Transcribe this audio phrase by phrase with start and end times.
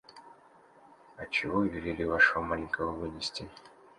[1.15, 3.47] Отчего вы велели вашего маленького вынести?